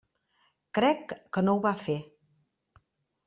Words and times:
Crec 0.77 1.13
que 1.37 1.43
no 1.45 1.55
ho 1.57 1.61
va 1.67 1.73
fer. 1.83 1.99